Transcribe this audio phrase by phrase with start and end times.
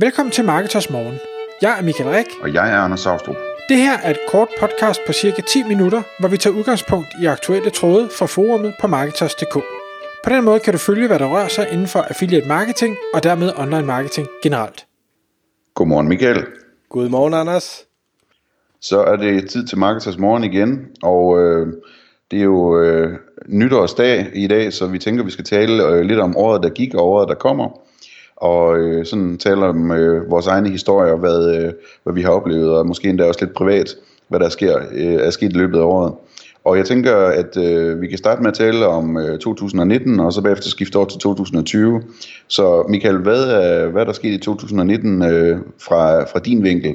[0.00, 1.18] Velkommen til Marketers Morgen.
[1.62, 2.26] Jeg er Michael Rik.
[2.42, 3.36] Og jeg er Anders Saustrup.
[3.68, 7.26] Det her er et kort podcast på cirka 10 minutter, hvor vi tager udgangspunkt i
[7.26, 9.54] aktuelle tråde fra forumet på Marketers.dk.
[10.24, 13.22] På den måde kan du følge, hvad der rører sig inden for affiliate marketing og
[13.22, 14.86] dermed online marketing generelt.
[15.74, 16.46] Godmorgen Michael.
[16.88, 17.84] Godmorgen Anders.
[18.80, 21.66] Så er det tid til Marketers Morgen igen, og øh,
[22.30, 23.18] det er jo øh,
[23.48, 26.94] nytårsdag i dag, så vi tænker, vi skal tale øh, lidt om året, der gik
[26.94, 27.87] og året, der kommer
[28.40, 31.72] og øh, sådan taler om øh, vores egne historier, hvad, øh,
[32.02, 33.94] hvad vi har oplevet, og måske endda også lidt privat,
[34.28, 36.12] hvad der sker, øh, er sket i løbet af året.
[36.64, 40.32] Og jeg tænker, at øh, vi kan starte med at tale om øh, 2019, og
[40.32, 42.02] så bagefter skifte over til 2020.
[42.48, 46.94] Så Michael, hvad er, hvad er der sket i 2019 øh, fra, fra din vinkel?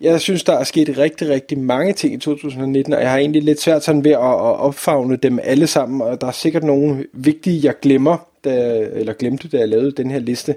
[0.00, 3.42] Jeg synes, der er sket rigtig, rigtig mange ting i 2019, og jeg har egentlig
[3.42, 7.06] lidt svært sådan ved at, at opfavne dem alle sammen, og der er sikkert nogle
[7.12, 10.56] vigtige, jeg glemmer, da, eller glemte, da jeg lavede den her liste.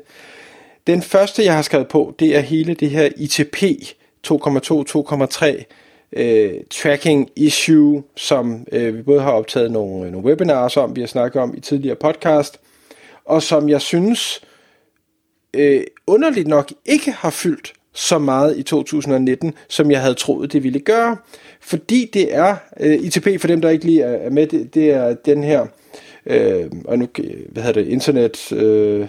[0.88, 3.64] Den første, jeg har skrevet på, det er hele det her ITP
[4.28, 5.64] 2,2-2,3
[6.14, 11.02] øh, tracking issue, som øh, vi både har optaget nogle, øh, nogle webinars om, vi
[11.02, 12.60] har snakket om i tidligere podcast,
[13.26, 14.42] og som jeg synes
[15.54, 20.64] øh, underligt nok ikke har fyldt så meget i 2019, som jeg havde troet, det
[20.64, 21.18] ville gøre.
[21.62, 25.14] Fordi det er, øh, ITP for dem, der ikke lige er med, det, det er
[25.14, 25.66] den her,
[26.28, 27.08] øh, og nu,
[27.50, 28.52] hvad hedder det, internet...
[28.52, 29.08] Øh,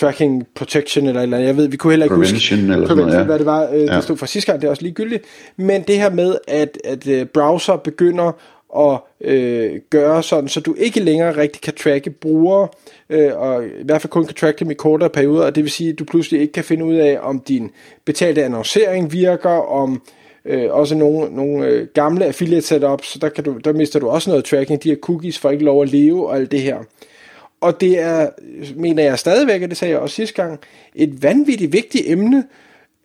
[0.00, 3.24] tracking protection eller eller Jeg ved, vi kunne heller ikke Prevention huske, eller noget, ja.
[3.24, 3.96] hvad det var, øh, ja.
[3.96, 5.24] det stod fra sidste gang, det er også ligegyldigt.
[5.56, 8.32] Men det her med, at, at øh, browser begynder
[8.76, 12.68] at øh, gøre sådan, så du ikke længere rigtig kan tracke brugere,
[13.10, 15.70] øh, og i hvert fald kun kan tracke dem i kortere perioder, og det vil
[15.70, 17.70] sige, at du pludselig ikke kan finde ud af, om din
[18.04, 20.02] betalte annoncering virker, om
[20.48, 24.08] øh, også nogle, nogle øh, gamle affiliate setups, så der, kan du, der mister du
[24.08, 26.78] også noget tracking, de her cookies får ikke lov at leve og alt det her.
[27.60, 28.28] Og det er,
[28.76, 30.60] mener jeg stadigvæk, og det sagde jeg også sidste gang,
[30.94, 32.44] et vanvittigt vigtigt emne,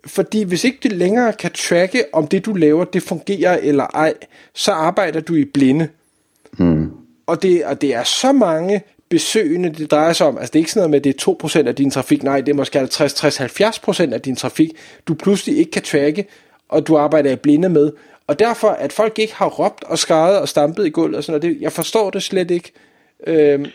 [0.06, 4.14] fordi hvis ikke du længere kan tracke, om det du laver, det fungerer eller ej,
[4.54, 5.88] så arbejder du i blinde.
[6.52, 6.92] Hmm.
[7.26, 10.38] Og, det, og det er så mange besøgende, det drejer sig om.
[10.38, 12.24] Altså det er ikke sådan noget med, at det er 2% af din trafik.
[12.24, 14.72] Nej, det er måske 50-70% af din trafik,
[15.08, 16.28] du pludselig ikke kan tracke,
[16.74, 17.92] og du arbejder i blinde med.
[18.28, 21.40] Og derfor, at folk ikke har råbt og skrevet og stampet i gulvet og sådan
[21.40, 22.72] noget, det, jeg forstår det slet ikke.
[23.28, 23.66] Øhm,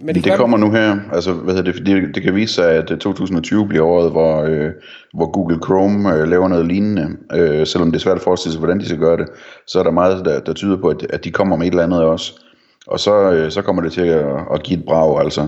[0.00, 2.70] men det, det kommer nu her, altså hvad hedder det, det, det kan vise sig,
[2.70, 4.70] at 2020 bliver året, hvor, øh,
[5.14, 8.58] hvor Google Chrome øh, laver noget lignende, øh, selvom det er svært at forestille sig,
[8.58, 9.28] hvordan de skal gøre det,
[9.66, 11.84] så er der meget, der, der tyder på, at, at de kommer med et eller
[11.84, 12.32] andet også,
[12.86, 15.46] og så, øh, så kommer det til at, at give et brag, altså.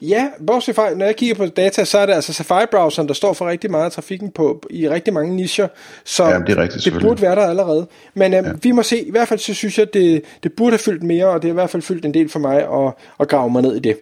[0.00, 3.32] Ja, bortset fra, når jeg kigger på data, så er det altså Safari-browseren, der står
[3.32, 5.68] for rigtig meget af trafikken på, i rigtig mange nicher,
[6.04, 7.86] så ja, det, er rigtigt, det burde være der allerede.
[8.14, 8.52] Men øhm, ja.
[8.62, 11.26] vi må se, i hvert fald så synes jeg, det, det burde have fyldt mere,
[11.26, 13.62] og det har i hvert fald fyldt en del for mig at, at grave mig
[13.62, 13.96] ned i det.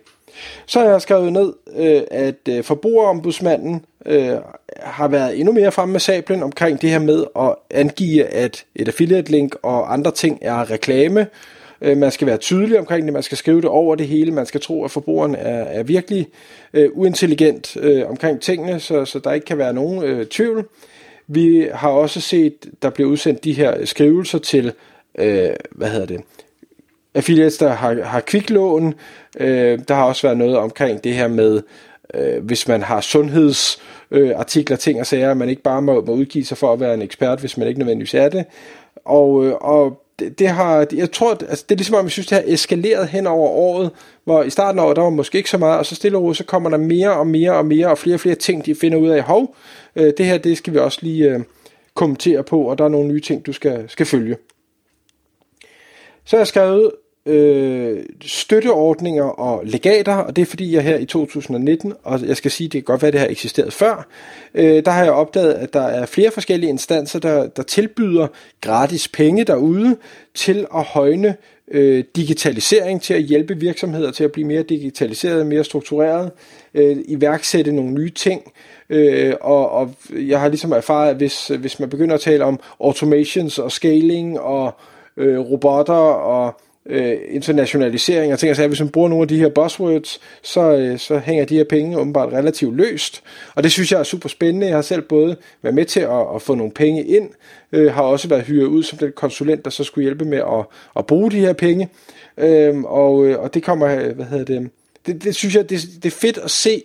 [0.66, 4.36] Så har jeg skrevet ned, øh, at øh, forbrugerombudsmanden øh,
[4.80, 8.88] har været endnu mere fremme med sablen omkring det her med at angive, at et
[8.88, 11.26] affiliate link og andre ting er reklame,
[11.82, 14.46] Øh, man skal være tydelig omkring det, man skal skrive det over det hele, man
[14.46, 16.28] skal tro, at forbrugeren er, er virkelig
[16.72, 20.68] øh, uintelligent øh, omkring tingene, så, så der ikke kan være nogen øh, tvivl.
[21.26, 24.72] Vi har også set, der bliver udsendt de her øh, skrivelser til,
[25.18, 26.20] øh, hvad hedder det,
[27.14, 28.94] affiliates, der har, har kviklån.
[29.40, 31.62] Øh, der har også været noget omkring det her med,
[32.14, 36.12] øh, hvis man har sundhedsartikler, øh, ting og sager, at man ikke bare må, må
[36.12, 38.44] udgive sig for at være en ekspert, hvis man ikke nødvendigvis er det.
[39.04, 42.26] Og, øh, og det, det har, jeg tror, altså det er ligesom om, jeg synes,
[42.26, 43.90] det har eskaleret hen over året,
[44.24, 46.22] hvor i starten af året, der var måske ikke så meget, og så stille og
[46.22, 48.74] roligt, så kommer der mere og mere og mere, og flere og flere ting, de
[48.74, 49.56] finder ud af, hov,
[49.96, 51.40] øh, det her, det skal vi også lige øh,
[51.94, 54.36] kommentere på, og der er nogle nye ting, du skal, skal følge.
[56.24, 56.90] Så har jeg skrevet
[57.26, 62.50] øh, støtteordninger og legater, og det er fordi jeg her i 2019, og jeg skal
[62.50, 64.06] sige, det kan godt være, at det har eksisteret før,
[64.54, 68.26] øh, der har jeg opdaget, at der er flere forskellige instanser, der, der tilbyder
[68.60, 69.96] gratis penge derude
[70.34, 71.36] til at højne
[71.70, 76.30] øh, digitalisering, til at hjælpe virksomheder til at blive mere digitaliseret, mere struktureret,
[76.74, 78.52] øh, iværksætte nogle nye ting,
[78.92, 82.60] Øh, og, og jeg har ligesom erfaret, at hvis, hvis man begynder at tale om
[82.80, 84.74] automations og scaling og
[85.16, 89.48] øh, robotter og øh, internationalisering og ting, altså hvis man bruger nogle af de her
[89.48, 93.22] buzzwords, så, øh, så hænger de her penge åbenbart relativt løst,
[93.54, 94.66] og det synes jeg er super spændende.
[94.66, 97.30] Jeg har selv både været med til at, at få nogle penge ind,
[97.72, 100.66] øh, har også været hyret ud som den konsulent, der så skulle hjælpe med at,
[100.96, 101.88] at bruge de her penge,
[102.36, 104.70] øh, og, øh, og det kommer, hvad hedder det,
[105.06, 106.82] det, det synes jeg, det, det er fedt at se,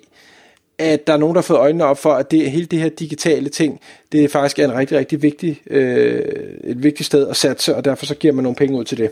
[0.78, 2.90] at der er nogen, der har fået øjnene op for, at det, hele det her
[2.90, 3.80] digitale ting,
[4.12, 6.22] det faktisk er en rigtig, rigtig vigtig, øh,
[6.64, 9.12] et vigtigt sted at satse, og derfor så giver man nogle penge ud til det.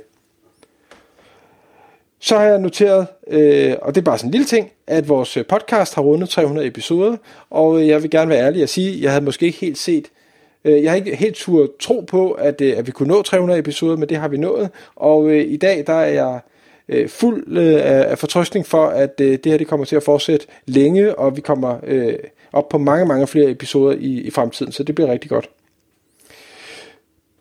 [2.26, 5.38] Så har jeg noteret, øh, og det er bare sådan en lille ting, at vores
[5.38, 7.18] øh, podcast har rundet 300 episoder,
[7.50, 9.78] og øh, jeg vil gerne være ærlig og sige, at jeg havde måske ikke helt
[9.78, 10.06] set,
[10.64, 13.60] øh, jeg har ikke helt tur tro på, at, øh, at vi kunne nå 300
[13.60, 16.40] episoder, men det har vi nået, og øh, i dag der er jeg
[16.90, 17.82] øh, fuld øh,
[18.12, 21.42] af fortrøstning for, at øh, det her det kommer til at fortsætte længe, og vi
[21.42, 22.16] kommer øh,
[22.54, 25.50] op på mange, mange flere episoder i, i fremtiden, så det bliver rigtig godt.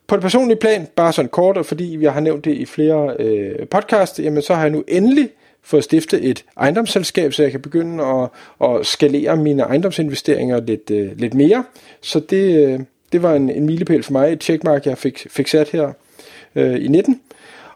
[0.07, 3.17] På det personlige plan, bare sådan kort, og fordi vi har nævnt det i flere
[3.19, 5.29] øh, podcasts, jamen så har jeg nu endelig
[5.63, 8.29] fået stiftet et ejendomsselskab, så jeg kan begynde at,
[8.69, 11.65] at skalere mine ejendomsinvesteringer lidt, øh, lidt mere.
[12.01, 12.81] Så det, øh,
[13.13, 15.93] det var en, en milepæl for mig, et checkmark, jeg fik, fik sat her
[16.55, 17.21] øh, i 19.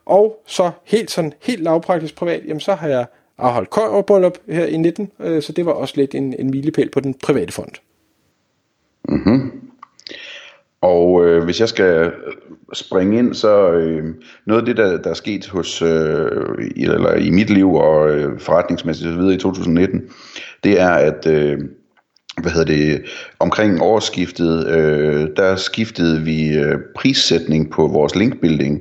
[0.04, 3.06] Og så helt sådan helt lavpraktisk privat, jamen så har jeg
[3.38, 7.00] afholdt køjerbryllup her i 19, øh, så det var også lidt en, en milepæl på
[7.00, 7.72] den private fond.
[9.08, 9.68] Mm-hmm.
[10.80, 12.12] Og øh, hvis jeg skal øh,
[12.72, 14.04] springe ind, så øh,
[14.46, 16.30] noget af det, der, der er sket hos, øh,
[16.76, 20.02] i, eller i mit liv og øh, forretningsmæssigt videre i 2019,
[20.64, 21.58] det er, at øh,
[22.42, 23.02] hvad hedder det,
[23.38, 28.81] omkring årsskiftet, øh, der skiftede vi øh, prissætning på vores linkbuilding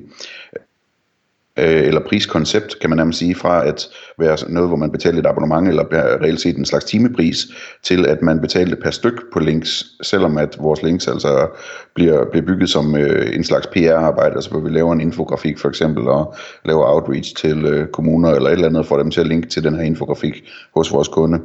[1.57, 3.88] øh, eller priskoncept, kan man nærmest sige, fra at
[4.19, 7.48] være noget, hvor man betalte et abonnement, eller reelt set en slags timepris,
[7.83, 11.48] til at man betalte per styk på links, selvom at vores links altså
[11.95, 15.69] bliver, bliver bygget som øh, en slags PR-arbejde, altså hvor vi laver en infografik for
[15.69, 19.27] eksempel, og laver outreach til øh, kommuner eller et eller andet, for dem til at
[19.27, 21.39] linke til den her infografik hos vores kunde.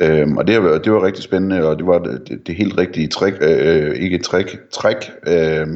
[0.00, 3.08] Øhm, og det var, det var rigtig spændende, og det var det, det helt rigtige
[3.08, 5.66] træk, øh, øh, ikke træk, træk øh,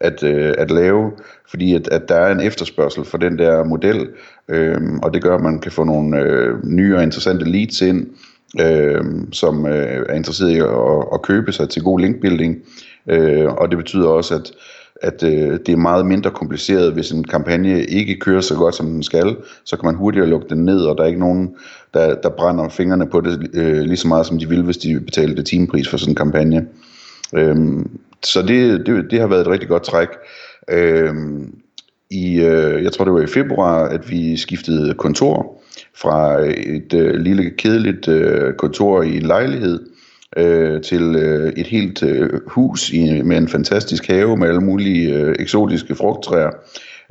[0.00, 1.12] at, øh, at lave,
[1.50, 4.08] fordi at, at der er en efterspørgsel for den der model,
[4.48, 8.06] øh, og det gør, at man kan få nogle øh, nye og interessante leads ind,
[8.60, 12.56] øh, som øh, er interesseret i at, at købe sig til god linkbuilding,
[13.10, 14.52] øh, og det betyder også, at
[15.02, 18.86] at øh, det er meget mindre kompliceret, hvis en kampagne ikke kører så godt, som
[18.86, 21.54] den skal, så kan man hurtigere lukke den ned, og der er ikke nogen,
[21.94, 25.00] der, der brænder fingrene på det øh, lige så meget, som de ville, hvis de
[25.00, 26.66] betalte timepris for sådan en kampagne.
[27.34, 27.90] Øhm,
[28.24, 30.08] så det, det, det har været et rigtig godt træk.
[30.70, 31.54] Øhm,
[32.10, 35.62] i, øh, jeg tror det var i februar, at vi skiftede kontor
[35.94, 39.89] fra et øh, lille kedeligt øh, kontor i en lejlighed
[40.36, 45.14] øh, til øh, et helt øh, hus i, med en fantastisk have med alle mulige
[45.14, 46.50] øh, eksotiske frugttræer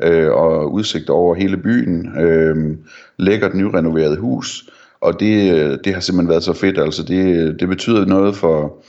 [0.04, 2.20] øh, og udsigt over hele byen.
[2.20, 2.78] Øh,
[3.18, 4.70] lækkert nyrenoveret hus,
[5.02, 6.80] og det, øh, det har simpelthen været så fedt.
[6.80, 8.84] Altså det, det betyder noget for,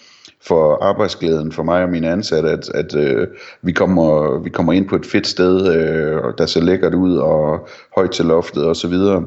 [0.47, 3.27] for arbejdsglæden for mig og mine ansatte, at, at øh,
[3.63, 7.69] vi, kommer, vi kommer ind på et fedt sted, øh, der ser lækkert ud og
[7.97, 9.25] højt til loftet og så videre.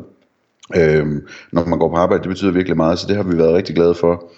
[0.75, 1.05] Øh,
[1.51, 3.75] når man går på arbejde, det betyder virkelig meget, så det har vi været rigtig
[3.75, 4.31] glade for.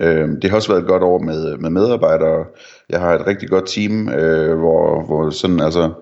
[0.00, 2.44] Øh, det har også været et godt år med, med medarbejdere.
[2.88, 5.92] Jeg har et rigtig godt team, øh, hvor, hvor sådan altså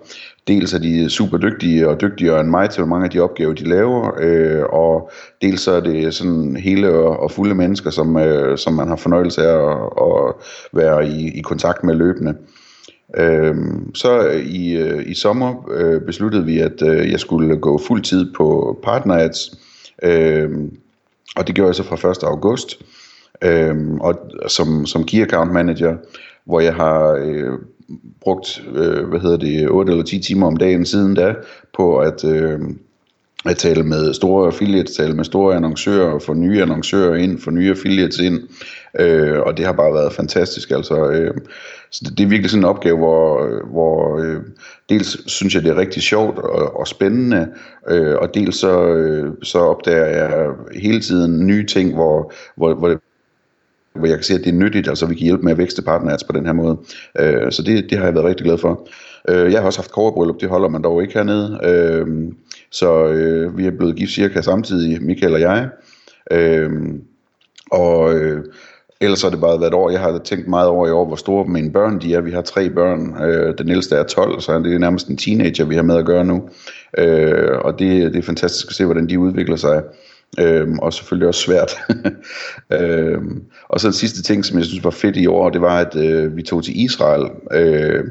[0.48, 3.68] dels er de super dygtige og dygtigere end mig til mange af de opgaver, de
[3.68, 5.10] laver, øh, og
[5.42, 8.96] dels så er det sådan hele og, og fulde mennesker, som, øh, som man har
[8.96, 10.34] fornøjelse af at, at
[10.72, 12.34] være i, i kontakt med løbende.
[13.16, 13.56] Øh,
[13.94, 18.32] så i, øh, i sommer øh, besluttede vi, at øh, jeg skulle gå fuld tid
[18.36, 19.50] på PartnerAds,
[20.02, 20.50] øh,
[21.36, 22.22] og det gjorde jeg så fra 1.
[22.22, 22.82] august
[23.44, 24.14] øhm, og
[24.48, 25.96] som, som Key Account Manager,
[26.44, 27.58] hvor jeg har øh,
[28.20, 31.34] brugt, øh, hvad hedder det, 8 eller 10 timer om dagen siden da,
[31.76, 32.60] på at, øh,
[33.46, 37.70] at tale med store affiliates, tale med store annoncører, få nye annoncører ind, få nye
[37.70, 38.40] affiliates ind,
[39.00, 41.34] øh, og det har bare været fantastisk, altså, øh,
[41.90, 44.42] så det, det er virkelig sådan en opgave, hvor, hvor øh,
[44.88, 47.48] dels synes jeg, det er rigtig sjovt og, og spændende,
[47.88, 53.00] øh, og dels så, øh, så opdager jeg hele tiden nye ting, hvor, hvor, hvor,
[53.94, 55.82] hvor jeg kan se, at det er nyttigt, altså vi kan hjælpe med at vækste
[55.82, 56.78] partners på den her måde.
[57.18, 58.88] Øh, så det, det har jeg været rigtig glad for.
[59.28, 61.60] Øh, jeg har også haft koverbryllup, det holder man dog ikke hernede.
[61.64, 62.06] Øh,
[62.70, 65.68] så øh, vi er blevet gift cirka samtidig, Michael og jeg.
[66.32, 66.70] Øh,
[67.70, 68.44] og øh,
[69.00, 71.16] ellers har det bare været et år, jeg har tænkt meget over i år, hvor
[71.16, 72.20] store mine børn de er.
[72.20, 75.64] Vi har tre børn, øh, den ældste er 12, så det er nærmest en teenager,
[75.64, 76.48] vi har med at gøre nu.
[76.98, 79.82] Øh, og det, det er fantastisk at se, hvordan de udvikler sig.
[80.40, 81.78] Øhm, og selvfølgelig også svært.
[82.80, 85.78] øhm, og så den sidste ting, som jeg synes var fedt i år, det var,
[85.78, 88.04] at øh, vi tog til Israel øh,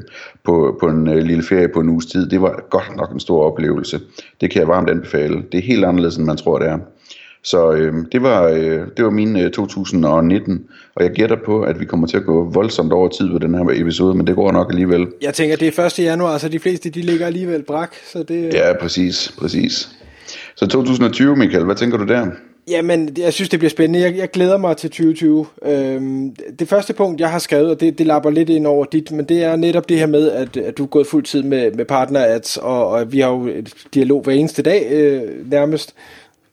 [0.44, 2.28] på, på en øh, lille ferie på en uges tid.
[2.28, 4.00] Det var godt nok en stor oplevelse.
[4.40, 5.42] Det kan jeg varmt anbefale.
[5.52, 6.78] Det er helt anderledes, end man tror, det er.
[7.42, 11.80] Så øh, det, var, øh, det var min øh, 2019, og jeg gætter på, at
[11.80, 14.52] vi kommer til at gå voldsomt over tid ved den her episode, men det går
[14.52, 15.06] nok alligevel.
[15.22, 15.98] Jeg tænker, det er 1.
[15.98, 17.94] januar, så de fleste de ligger alligevel brak.
[18.12, 18.54] Så det...
[18.54, 19.97] Ja, præcis, præcis.
[20.56, 22.26] Så 2020, Michael, hvad tænker du der?
[22.68, 24.00] Jamen, jeg synes, det bliver spændende.
[24.00, 25.46] Jeg, jeg glæder mig til 2020.
[25.64, 29.10] Øhm, det første punkt, jeg har skrevet, og det, det lapper lidt ind over dit,
[29.10, 31.72] men det er netop det her med, at, at du er gået fuld tid med,
[31.72, 35.94] med partner ads, og, og vi har jo et dialog hver eneste dag øh, nærmest.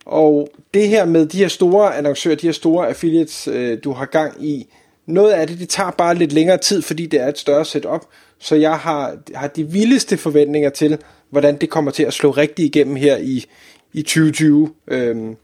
[0.06, 4.06] Og det her med de her store annoncører, de her store affiliates, øh, du har
[4.06, 4.68] gang i,
[5.06, 8.06] noget af det, det tager bare lidt længere tid, fordi det er et større setup.
[8.40, 10.98] Så jeg har, har de vildeste forventninger til,
[11.30, 13.46] hvordan det kommer til at slå rigtig igennem her i,
[13.94, 14.74] i 2020.
[14.88, 15.36] Øhm,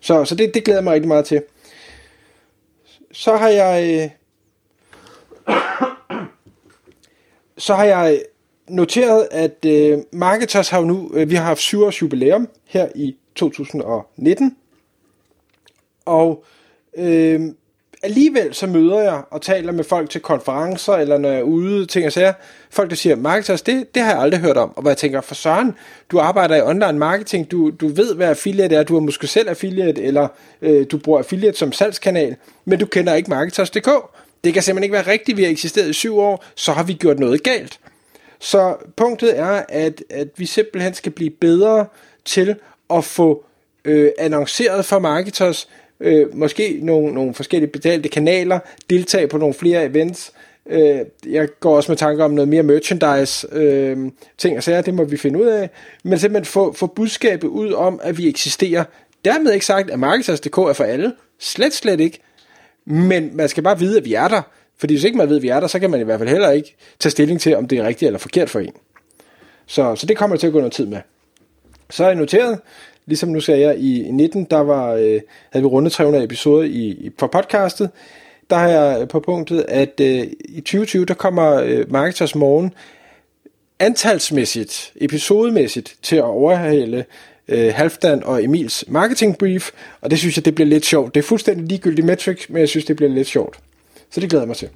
[0.00, 1.42] så så det, det glæder jeg mig rigtig meget til.
[3.12, 4.02] Så har jeg...
[4.02, 4.10] Øh,
[7.58, 8.22] så har jeg
[8.68, 12.88] noteret, at øh, Marketers har jo nu, øh, vi har haft 7 års jubilæum her
[12.94, 14.56] i 2019.
[16.04, 16.44] Og
[16.96, 17.40] øh,
[18.02, 21.86] alligevel så møder jeg og taler med folk til konferencer, eller når jeg er ude,
[21.86, 22.32] ting og sager,
[22.70, 24.96] folk der siger, marketers, altså, det, det har jeg aldrig hørt om, og hvor jeg
[24.96, 25.74] tænker, for søren,
[26.10, 29.48] du arbejder i online marketing, du, du ved, hvad affiliate er, du er måske selv
[29.48, 30.28] affiliate, eller
[30.62, 33.90] øh, du bruger affiliate som salgskanal, men du kender ikke marketers.dk.
[34.44, 36.92] Det kan simpelthen ikke være rigtigt, vi har eksisteret i syv år, så har vi
[36.92, 37.80] gjort noget galt.
[38.38, 41.86] Så punktet er, at, at vi simpelthen skal blive bedre
[42.24, 42.56] til
[42.90, 43.44] at få
[43.84, 45.68] øh, annonceret for marketers,
[46.02, 48.58] øh, måske nogle, nogle forskellige betalte kanaler,
[48.90, 50.32] deltage på nogle flere events.
[50.66, 53.98] Øh, jeg går også med tanker om noget mere merchandise øh,
[54.38, 55.70] ting og sager, det må vi finde ud af.
[56.04, 58.84] Men simpelthen få, få budskabet ud om, at vi eksisterer.
[59.24, 61.12] Dermed ikke sagt, at Marketers.dk er for alle.
[61.38, 62.18] Slet, slet ikke.
[62.84, 64.42] Men man skal bare vide, at vi er der.
[64.78, 66.28] Fordi hvis ikke man ved, at vi er der, så kan man i hvert fald
[66.28, 68.72] heller ikke tage stilling til, om det er rigtigt eller forkert for en.
[69.66, 70.98] Så, så det kommer til at gå noget tid med.
[71.90, 72.58] Så er jeg noteret,
[73.12, 76.86] Ligesom nu sagde jeg, i 19, der var, øh, havde vi rundet 300 episoder i,
[76.86, 77.90] i, for podcastet.
[78.50, 82.74] Der har jeg øh, på punktet, at øh, i 2020, der kommer øh, Marketers Morgen
[83.78, 87.04] antalsmæssigt, episodemæssigt, til at overhale
[87.48, 91.14] øh, Halfdan og Emils marketing brief, og det synes jeg, det bliver lidt sjovt.
[91.14, 93.58] Det er fuldstændig ligegyldigt metric, men jeg synes, det bliver lidt sjovt.
[94.10, 94.68] Så det glæder jeg mig til.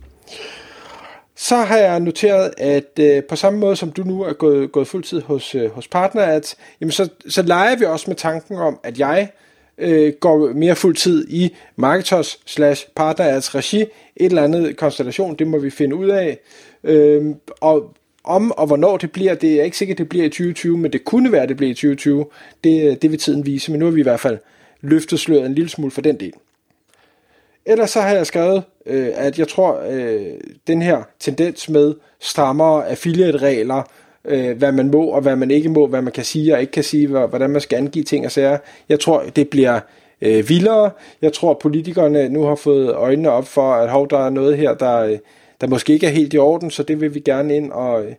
[1.37, 4.88] Så har jeg noteret, at øh, på samme måde som du nu er gået, gået
[4.88, 8.78] fuldtid hos, øh, hos Partner, at jamen så, så leger vi også med tanken om,
[8.83, 9.28] at jeg
[9.78, 15.47] øh, går mere fuldtid i Marketers slash Partner Ads regi, et eller andet konstellation, det
[15.47, 16.38] må vi finde ud af.
[16.85, 17.25] Øh,
[17.61, 20.93] og om og hvornår det bliver, det er ikke sikkert, det bliver i 2020, men
[20.93, 22.26] det kunne være, det bliver i 2020.
[22.64, 24.38] Det, øh, det vil tiden vise, men nu har vi i hvert fald
[24.81, 26.33] løftet sløret en lille smule for den del.
[27.66, 30.35] Ellers så har jeg skrevet, øh, at jeg tror, øh,
[30.66, 33.82] den her tendens med strammere affiliate-regler,
[34.25, 36.73] øh, hvad man må og hvad man ikke må, hvad man kan sige og ikke
[36.73, 38.58] kan sige, hvordan man skal angive ting og sager,
[38.88, 39.80] jeg tror, det bliver
[40.20, 40.90] øh, vildere.
[41.23, 44.75] Jeg tror, politikerne nu har fået øjnene op for, at hov, der er noget her,
[44.75, 45.18] der, øh,
[45.61, 48.12] der måske ikke er helt i orden, så det vil vi gerne ind og, øh,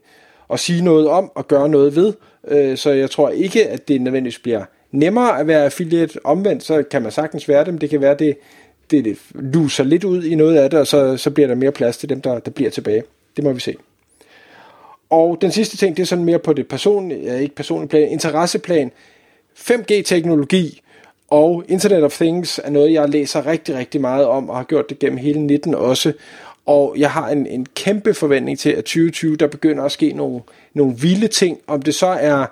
[0.48, 2.14] og sige noget om og gøre noget ved.
[2.48, 6.20] Øh, så jeg tror ikke, at det nødvendigvis bliver nemmere at være affiliate.
[6.24, 8.38] Omvendt, så kan man sagtens være det, men det kan være, det,
[8.92, 11.72] det, det luser lidt ud i noget af det, og så, så bliver der mere
[11.72, 13.04] plads til dem, der, der bliver tilbage.
[13.36, 13.76] Det må vi se.
[15.10, 18.10] Og den sidste ting, det er sådan mere på det personlige, ja, ikke personlige plan,
[18.10, 18.92] interesseplan.
[19.56, 20.82] 5G-teknologi
[21.30, 24.90] og Internet of Things er noget, jeg læser rigtig, rigtig meget om, og har gjort
[24.90, 26.14] det gennem hele 19 også.
[26.66, 30.42] Og jeg har en, en kæmpe forventning til, at 2020, der begynder at ske nogle,
[30.74, 31.60] nogle vilde ting.
[31.68, 32.46] Om det så er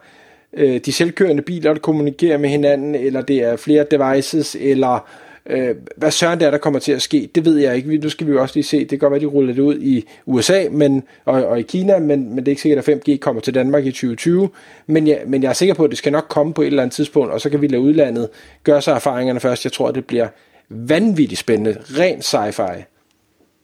[0.53, 5.07] øh, de selvkørende biler, der kommunikerer med hinanden, eller det er flere devices, eller
[5.49, 7.97] Øh, hvad søren der, der kommer til at ske, det ved jeg ikke.
[7.97, 9.79] Nu skal vi jo også lige se, det kan godt være, de ruller det ud
[9.79, 13.17] i USA men, og, og i Kina, men, men det er ikke sikkert, at 5G
[13.17, 14.49] kommer til Danmark i 2020.
[14.87, 16.83] Men jeg, men jeg er sikker på, at det skal nok komme på et eller
[16.83, 18.29] andet tidspunkt, og så kan vi lade udlandet
[18.63, 19.65] gøre sig erfaringerne først.
[19.65, 20.27] Jeg tror, at det bliver
[20.69, 21.79] vanvittigt spændende.
[21.81, 22.83] Ren sci-fi.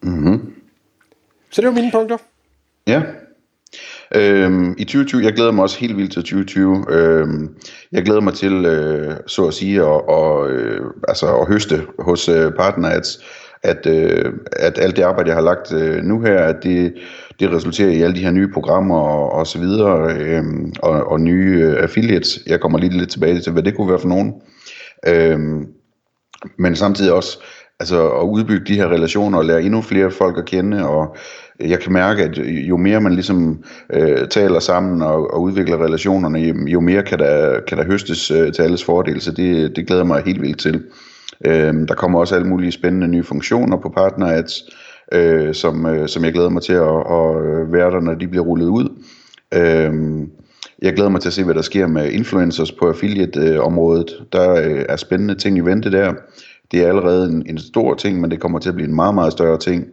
[0.02, 0.54] Mm-hmm.
[1.50, 2.18] Så det var mine punkter.
[2.88, 3.02] Ja,
[4.16, 6.86] Øhm, I 2020, jeg glæder mig også helt vildt til 2020.
[6.90, 7.56] Øhm,
[7.92, 12.30] jeg glæder mig til, øh, så at sige, at, og, øh, altså at høste hos
[12.30, 13.08] øh, partner, at,
[13.64, 16.94] at, øh, at alt det arbejde, jeg har lagt øh, nu her, at det,
[17.40, 20.44] det resulterer i alle de her nye programmer og, og så videre, øh,
[20.80, 22.40] og, og nye øh, affiliates.
[22.48, 24.34] Jeg kommer lige lidt tilbage til, hvad det kunne være for nogen.
[25.08, 25.68] Øhm,
[26.58, 27.40] men samtidig også
[27.80, 31.16] altså at udbygge de her relationer og lære endnu flere folk at kende og
[31.60, 36.40] jeg kan mærke, at jo mere man ligesom øh, taler sammen og, og udvikler relationerne,
[36.68, 40.04] jo mere kan der, kan der høstes øh, til alles fordel, så det, det glæder
[40.04, 40.84] mig helt vildt til.
[41.46, 44.64] Øh, der kommer også alle mulige spændende nye funktioner på PartnerAds,
[45.12, 48.46] øh, som, øh, som jeg glæder mig til at, at være der, når de bliver
[48.46, 49.04] rullet ud.
[49.54, 49.94] Øh,
[50.82, 54.24] jeg glæder mig til at se, hvad der sker med influencers på affiliate-området.
[54.34, 56.14] Der øh, er spændende ting i vente der.
[56.72, 59.16] Det er allerede en, en stor ting, men det kommer til at blive en meget,
[59.16, 59.86] meget større ting.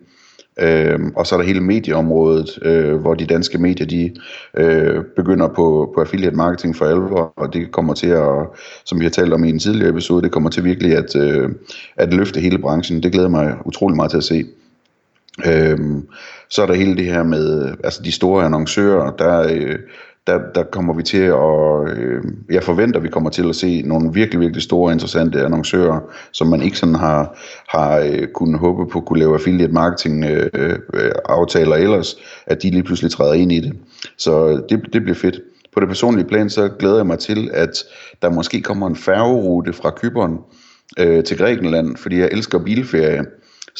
[0.58, 4.14] Øh, og så er der hele medieområdet, øh, hvor de danske medier de
[4.56, 8.46] øh, begynder på, på affiliate marketing for alvor, og det kommer til at,
[8.84, 11.48] som vi har talt om i en tidligere episode, det kommer til virkelig at, øh,
[11.96, 13.02] at løfte hele branchen.
[13.02, 14.44] Det glæder mig utrolig meget til at se.
[15.46, 16.06] Øhm,
[16.50, 19.78] så er der hele det her med altså de store annoncører, der, øh,
[20.28, 24.12] der, der kommer vi til at, øh, jeg forventer, vi kommer til at se nogle
[24.12, 26.00] virkelig, virkelig store, interessante annoncører,
[26.32, 30.78] som man ikke sådan har, har øh, kunnet håbe på kunne lave affiliate marketing øh,
[30.94, 32.16] øh, aftaler ellers,
[32.46, 33.72] at de lige pludselig træder ind i det.
[34.16, 35.40] Så det, det bliver fedt.
[35.74, 37.84] På det personlige plan, så glæder jeg mig til, at
[38.22, 40.38] der måske kommer en færgerute fra Kyberen
[40.98, 43.24] øh, til Grækenland, fordi jeg elsker bilferie.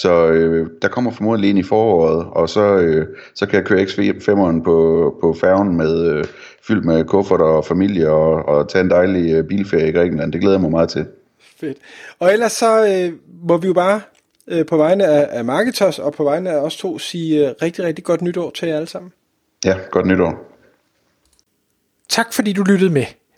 [0.01, 3.83] Så øh, der kommer formodentlig ind i foråret, og så, øh, så kan jeg køre
[3.83, 6.25] X5'eren på, på færgen med øh,
[6.63, 10.33] fyldt med kuffert og familie og, og tage en dejlig øh, bilferie i Grækenland.
[10.33, 11.07] Det glæder jeg mig meget til.
[11.61, 11.79] Fedt.
[12.19, 13.13] Og ellers så øh,
[13.49, 14.01] må vi jo bare
[14.49, 17.85] øh, på vegne af, af Marketers og på vegne af os to sige øh, rigtig,
[17.85, 19.13] rigtig godt nytår til jer alle sammen.
[19.65, 20.53] Ja, godt nytår.
[22.09, 23.05] Tak fordi du lyttede med.